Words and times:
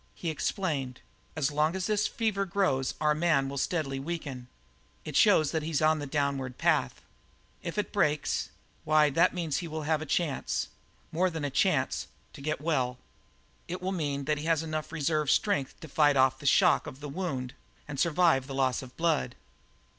He 0.15 0.31
explained: 0.31 0.99
"As 1.35 1.51
long 1.51 1.75
as 1.75 1.85
this 1.85 2.07
fever 2.07 2.43
grows 2.43 2.95
our 2.99 3.13
man 3.13 3.47
will 3.47 3.59
steadily 3.59 3.99
weaken; 3.99 4.47
it 5.05 5.15
shows 5.15 5.51
that 5.51 5.61
he's 5.61 5.79
on 5.79 5.99
the 5.99 6.07
downward 6.07 6.57
path. 6.57 7.03
If 7.61 7.77
it 7.77 7.93
breaks 7.93 8.49
why, 8.83 9.11
that 9.11 9.35
means 9.35 9.57
that 9.57 9.59
he 9.59 9.67
will 9.67 9.83
have 9.83 10.01
a 10.01 10.07
chance 10.07 10.69
more 11.11 11.29
than 11.29 11.45
a 11.45 11.51
chance 11.51 12.07
to 12.33 12.41
get 12.41 12.59
well. 12.61 12.97
It 13.67 13.79
will 13.79 13.91
mean 13.91 14.25
that 14.25 14.39
he 14.39 14.45
has 14.45 14.63
enough 14.63 14.91
reserve 14.91 15.29
strength 15.29 15.79
to 15.81 15.87
fight 15.87 16.17
off 16.17 16.39
the 16.39 16.47
shock 16.47 16.87
of 16.87 16.99
the 16.99 17.07
wound 17.07 17.53
and 17.87 17.99
survive 17.99 18.47
the 18.47 18.55
loss 18.55 18.81
of 18.81 18.89
the 18.89 18.95
blood." 18.95 19.35